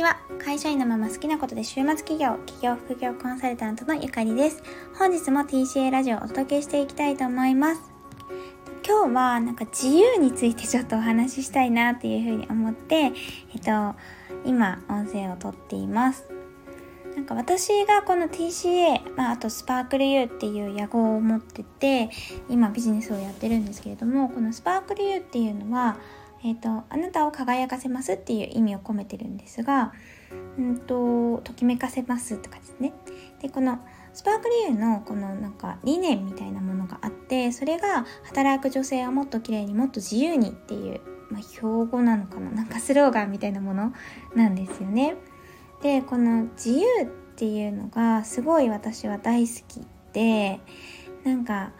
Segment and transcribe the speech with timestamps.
[0.00, 0.16] ちは。
[0.42, 4.62] 会社員のまま好きなことで週末企業企業副業コンサルタントのゆかりです。
[4.98, 7.82] 本日も TCA ラジオをお届けしていきたいと思います。
[8.86, 13.12] 今日はなんか自由についてちょっとお話ししたいなっていうふうに思ってえっ
[13.62, 13.94] と
[14.46, 16.24] 今音声をとっています。
[17.14, 22.08] なんか私がこの TCA、まあ、あとスパークル U っていう野号を持ってて
[22.48, 25.98] 今ビジネスをやってるんですけれどもこのスパークル U っていうのは
[26.42, 29.92] えーと、あなたを輝かせますっていう意味を込めてるんですが、
[30.58, 32.94] うんと、ときめかせますとかですね。
[33.40, 33.78] でこの
[34.12, 41.00] スパークリューのこのなんか理念みたいなものがあってそれが働く女性はもっと綺麗にもっと自由にっていう、
[41.30, 42.50] まあ、標語なのかな？
[42.50, 43.92] なんかスローガンみたいなもの
[44.34, 45.16] なんですよね。
[45.82, 50.60] でこの自由っていうのがすごい私は大好きで
[51.24, 51.72] なんか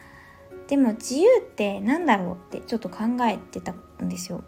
[0.71, 2.99] でも自由って何だろうってちょっと考
[3.29, 4.45] えてたんですよ。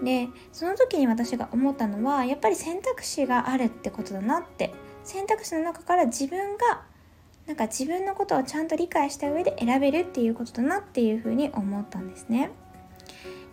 [0.00, 6.82] でその時に私が思ったのはやっぱり選択肢があるってことだなって選択肢の中から自分が
[7.46, 12.52] なんか自分のことをちゃんと理解した上で選べるっていうことだなっていうふうに思ったんですね。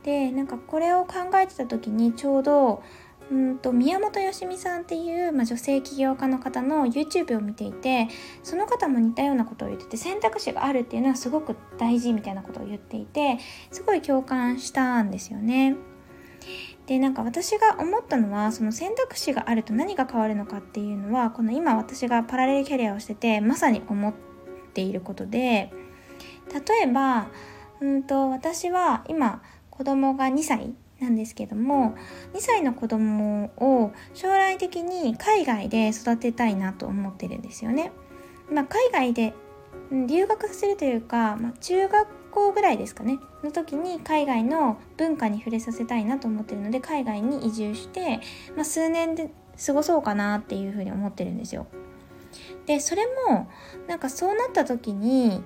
[0.03, 2.83] でなんかこれを考えてた時にちょうど
[3.31, 8.07] うんと宮本よしみさんっていう、まあ、女性起業家の方の YouTube を見ていて
[8.43, 13.37] その方も似たようなことを言ってて選択肢があるっていうのはすごく大事みたいなことを言っていて
[13.71, 15.75] すごい共感したんですよね。
[16.87, 24.13] でなんか私が思ったのはその選択肢があると何が変わるのかっていうのはこの今私がパラレルキャリアをしててまさに思っ
[24.73, 25.71] ていることで
[26.51, 27.27] 例えば
[27.79, 31.95] うんと私は今子供が2歳なんですけども
[32.33, 37.91] 2歳の子供を将来的に海外で育てたいなと思ってるんですよね。
[38.51, 39.33] まあ、海外で
[39.91, 48.19] 留学するというか、まあ、中学校ぐらいですかねの時に海外の文化に触れさせたいなと思ってるので海外に移住して、
[48.55, 49.31] まあ、数年で
[49.65, 51.67] 過ごそうかなっていうふうに思ってるんですよ。
[52.65, 53.49] でそれも
[53.87, 55.43] なんかそうなった時に、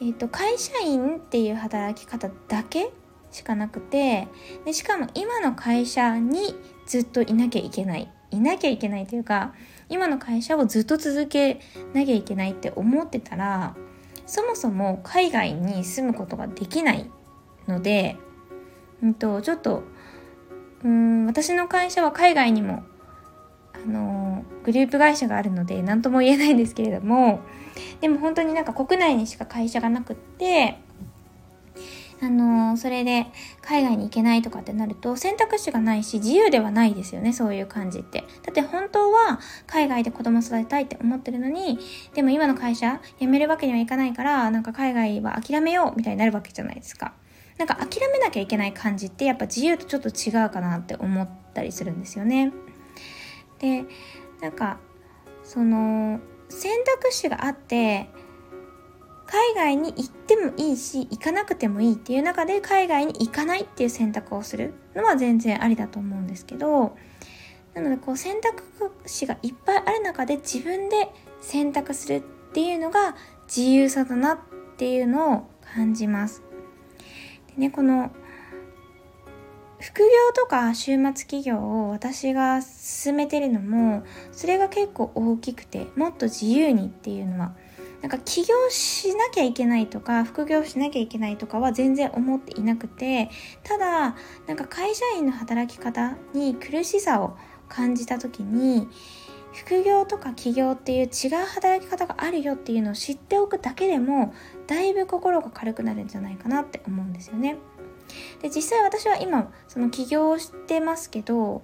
[0.00, 2.92] えーと会社員っていう働き方だけ
[3.30, 4.28] しかなくて
[4.64, 6.54] でしかも今の会社に
[6.86, 8.10] ずっといなきゃいけない。
[8.32, 9.54] いなきゃいけないというか
[9.88, 11.60] 今の会社をずっと続け
[11.94, 13.74] なきゃいけないって思ってたら
[14.26, 17.10] そもそも海外に住むことができない
[17.66, 18.16] ので、
[19.02, 19.82] うんと、ちょっと
[20.84, 22.84] うん私の会社は海外にも
[23.74, 27.40] あのグループ会社があるので何とも言えないんですけれども
[28.00, 30.78] でも本当になんか国内にしか会社がなくって
[32.22, 33.26] あのー、それで
[33.62, 38.24] 海外に行けないとかってなると選択肢がないし自由ではないですよねそういう感じって。
[38.42, 41.78] だって本当は海外で子供育てたいって思ってるのに
[42.14, 47.14] でも今の会社辞めるわけにはいかないからなんか海外は諦めようみたいになるわけじゃないですか。
[47.56, 52.52] なんか諦めなきゃいけない感じってやっぱ自由とちょっと違うかなって思ったりするんですよね。
[53.58, 53.84] で
[54.40, 54.78] なんか
[55.44, 58.08] その選択肢があって
[59.30, 66.96] 海外に行ってもいいし行かなくてもいいっていう中で海外に行かないっていう選択をするのは全然ありだと思うんですけど
[67.74, 68.64] なのでこう選択
[69.06, 71.08] 肢がいっぱいある中で自分で
[71.40, 72.20] 選択するっ
[72.52, 73.14] ていうのが
[73.46, 74.38] 自由さだなっ
[74.76, 76.42] ていうのを感じます。
[77.54, 78.10] でねこの
[79.78, 84.02] 副業とか週末企業を私が進めてるのも
[84.32, 87.54] それが結構大きくてもっと自由にっていうのは
[88.02, 93.30] なんか起業しなきゃいけないとか副業しなきゃいけないとかは全然思っていなくて
[93.62, 94.16] ただ
[94.46, 97.36] なんか会社員の働き方に苦しさを
[97.68, 98.88] 感じた時に
[99.52, 104.32] 副業とか起業っていう違う働き方があるよっていうのを知っておくだけでも
[104.66, 107.56] だいぶ心が軽くなるんじゃないかなって思うんですよね。
[108.42, 111.62] で実際私は今その起業をしてますけど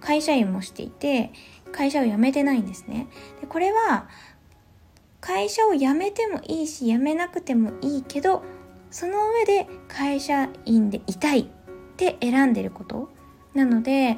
[0.00, 1.32] 会社員もしていて
[1.72, 3.08] 会社を辞めてないんですね。
[3.40, 4.08] でこれは
[5.28, 8.42] 会社を辞めてもいいし辞めなくてもいいけど
[8.90, 11.44] その上で会社員でいたいっ
[11.98, 13.10] て選んでること
[13.52, 14.16] なので、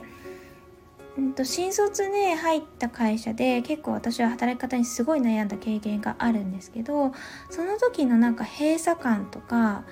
[1.19, 7.13] うんと、新卒で入った会社で結構私は働き方にすごい悩んだ経験があるんですけど
[7.51, 9.83] その時のなんか閉鎖感とか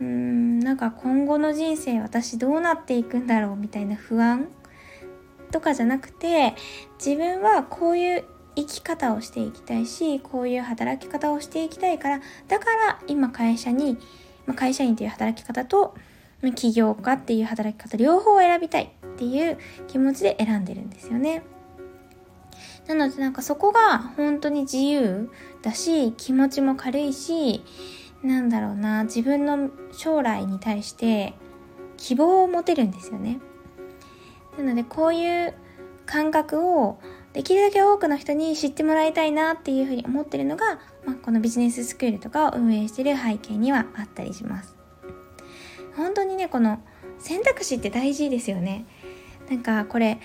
[0.00, 4.46] うーんなんか今後の人生私どうなっていくんだろうみたいな不安
[5.50, 6.54] とかじゃなくて
[7.04, 8.24] 自分はこういう
[8.54, 13.98] 生き方をしていきたいしこういう働き方をしていきたいからだから今会社に、
[14.46, 15.94] まあ、会社員という働き方と
[16.54, 21.42] 起業家っていう働き方両方を選びたいっていう気持ちで選んでるんですよね。
[22.88, 25.30] なのでなんかそこが本当に自由
[25.62, 27.62] だし気持ちも軽いし
[28.24, 31.34] なんだろうな自分の将来に対して
[31.96, 33.38] 希望を持てるんですよね。
[34.58, 35.54] なのでこういう
[36.06, 36.98] 感覚を
[37.32, 44.76] できるだけ多くの人に知ってもらいたいなっていうふうに思ってるのが、まあ、このビジネススクールとかを運営してる背景にはあったりします。
[45.96, 46.82] 本当にね、この
[47.18, 48.84] 選択肢って大事ですよね。
[49.48, 50.18] なんかこれ、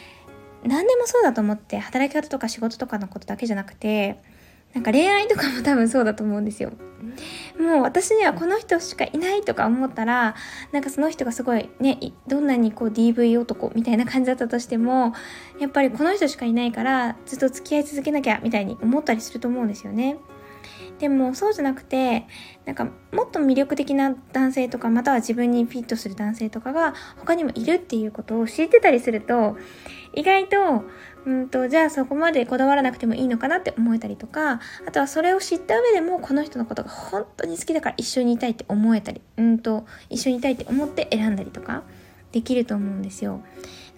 [0.63, 4.19] 何でもそうだと思って働き方とか仕事とかのことだけじゃなくて、
[4.77, 6.71] なんか恋愛とかも多分そうだと思うんですよ。
[7.59, 10.35] もう私にはこの人しかいないとか思ったら、
[10.71, 11.97] なんかその人がすごいね、
[12.27, 15.15] どんなにこう DV 男みたいな感じだったとしても、
[15.59, 20.17] やっぱりこの人しかいないからずっと付き合い続けなきゃみたいに思ったりすると思うんですよね。
[20.99, 22.25] でもそうじゃなくて、
[22.65, 29.57] なんかもっと魅力的な男性とか、または自分にフィットする男性とかが他にもいるっていうことを知ってたりすると、
[30.13, 30.83] 意外と、
[31.25, 41.83] うんと、じゃあそこまでこだわらなくてもいいのかなって思えたりとか、あとはそれを知った上でもこの人のことが本当に好きだから一緒にいたいって思えたり、うんと、一緒にいたいって思って選んだりとか
[42.31, 43.41] できると思うんですよ。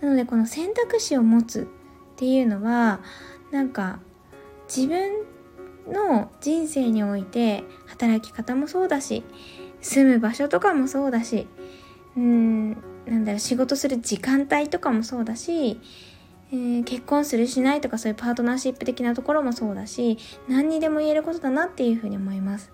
[0.02, 3.00] なのでこの選択肢を持つっていうのは、
[3.52, 4.00] なんか
[4.68, 5.12] 自分
[5.88, 9.24] の人生において働き方もそうだし、
[9.82, 11.48] 住む場所とかもそうだし、
[12.18, 12.72] うん、
[13.06, 15.80] なんだろう、仕事する時間帯とかもそうだし、
[16.52, 20.18] えー、結婚するしないとかそういうパートナーシップ的なところもそうだし
[20.48, 22.72] 何にでも言えることだなっていうふうに思います。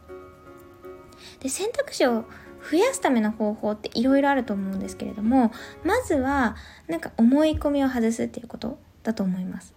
[1.39, 2.25] で選択肢を
[2.71, 5.51] 増やすための方法っていろいろあると思うんですけれども
[5.83, 6.55] まずは
[6.87, 9.73] なんか思い込みを外すっていうことだと思います。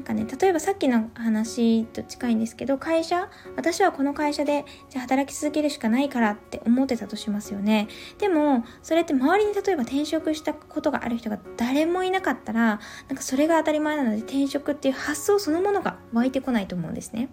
[0.00, 7.86] なんかね、例えばさっきの話と近いんですけど、会社、私はこの会社で、じゃあ働き続けるしかないからって思ってたとしますよね。
[8.16, 17.28] でも、それって周りに例えば転職したことがある人が誰もいなかったら、なんかそれが当たり前なので転職っていう発想そのものが湧いてこないと思うんですね。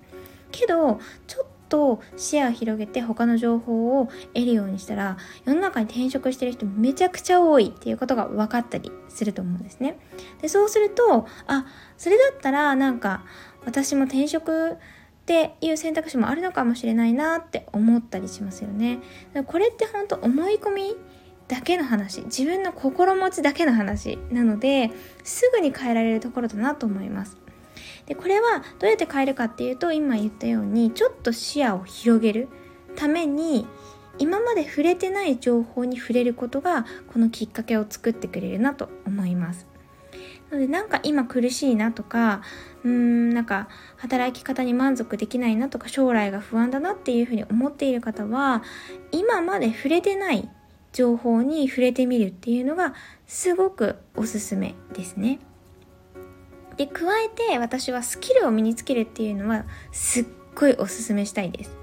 [0.52, 10.00] けど、ちょっと視野を広げて他の情報を得るようにしたら世の中に転職してる人めちゃくちゃ多いっていうことが分かったりすると思うんですね。
[10.42, 11.66] でそうするとあ
[11.98, 13.24] それだったらなんか
[13.66, 14.76] 私も転職っ
[15.26, 19.00] ていう選択肢もあるのかもしれないなって思ったりしますよね。
[19.46, 20.96] これって本当思い込み
[21.48, 24.92] だけの話自分の心持ちだけの話なので
[25.24, 27.38] すぐに変えられるところだなと思います。
[28.08, 32.48] でこれはどうやって変えるかっていうと今言ったようにちょっと視野を広げる
[32.96, 33.68] ために
[34.18, 39.68] 今まで触れてない情報に触れることがこのきっかけを作ってくれるなと思います。
[40.50, 42.42] なのでなんか今苦しいなとか
[42.84, 43.68] うーんなんか
[43.98, 48.64] 働き方に満足できないなとか将来が不安だなっていうふうに思っている方は
[49.12, 50.50] 今まで触れてない
[50.94, 52.94] 情報に触れてみるっていうのが
[53.28, 55.40] すごくおすすめですね。
[56.78, 60.26] で加えて私はスキルを身につけるっていうのはすっ
[60.56, 61.78] ごいおすすめしたいです。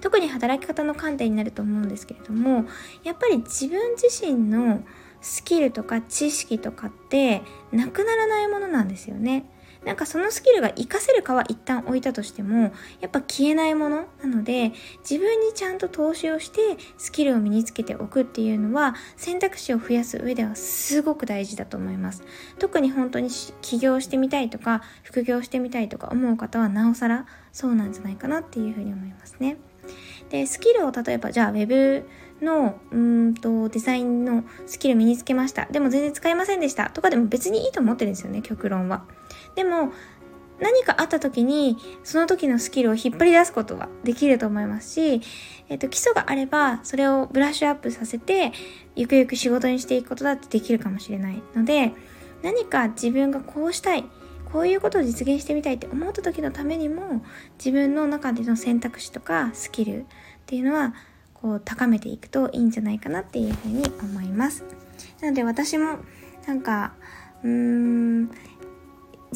[0.00, 2.66] 特に働き方の観点になると思うんですけれども
[3.04, 4.84] やっぱり自分自身の
[5.22, 7.42] スキルとか知識とかって
[7.72, 9.46] なくならないものなんですよね
[9.84, 14.72] なんかそのスキルが活かせるかは一旦置いたとしても、やっぱ消えないものなので、
[15.08, 22.22] 自分にちゃんと投資をしてスキルを身につけておくっていうのは、選択肢を増やす上ではすごく大事だと思います。
[22.58, 23.28] 特に本当に
[23.60, 29.56] 起業してみたいとか、副業してみたいとか思う方はなおさらそうなんじゃないかなっていうふうに思いますね。
[30.30, 32.04] で、スキルを例えばじゃあ Web
[32.40, 35.66] のうんとデザインのスキル身につけました。
[35.66, 39.04] でも全然使えませんでしたとかでも別にいいと思ってるんですよね、極論は。
[39.54, 39.92] でも
[40.60, 45.20] 何かあった時にその時のスキルを引っ張り出すことはできると思いますし、
[45.68, 48.52] えっ、と、基礎があればそれをブラッシュアップさせて
[48.94, 51.92] ゆくゆく仕事にしていくことだってできるかもしれないので
[52.42, 54.04] 何か自分がこうしたい
[54.52, 57.24] こういうことを実現してみたいって思った時のためにも
[57.58, 60.04] 自分の中での選択肢とかスキルっ
[60.46, 60.94] ていうのは
[61.34, 64.62] こう高めていくといいんじゃないかなっていうふうに思います。
[65.20, 65.98] なので私も
[66.46, 66.94] なんか
[67.42, 68.30] うーん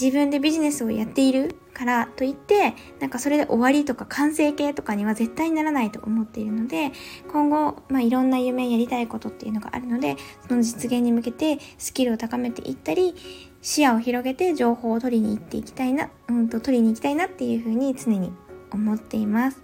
[0.01, 6.93] 自分でビジネスをやっているからといって、なんかそれで終わりとか完成形とかには絶対にならないと思っているので、
[7.33, 10.17] 今後、まあ、いろんな夢やりたいことっていうのがあるので、
[10.49, 13.15] その実現に向けてスキルを高めていったり、
[13.61, 18.33] 視野を広げて情報を取りに行っていきたいな、うんと取りに行きたいなっていうふうに常に
[18.71, 19.63] 思っています。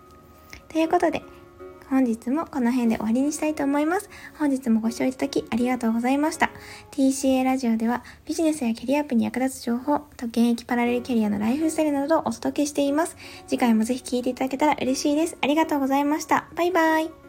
[0.68, 1.22] ということで、
[1.94, 4.10] 本日もこの辺で終わりにしたいと思います。
[4.36, 6.50] 本日もご視聴いただきありがとうございました。
[6.90, 13.16] TCA ラジオではビジネスやキャリアアップに役立つ情報と現役パラレルキャリアのライフスタイルなどをお届けしています。
[13.46, 15.38] 次回もぜひ聴いていただけたら嬉しいです。
[15.40, 16.48] ありがとうございました。
[16.56, 17.23] バイバイ。